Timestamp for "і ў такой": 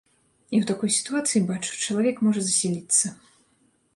0.53-0.89